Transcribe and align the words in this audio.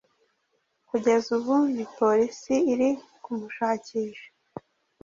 kugeza 0.89 1.27
ubu 1.37 1.55
ni 1.75 1.85
Polisi 1.97 2.55
iri 2.73 2.89
kumushakisha 3.23 4.27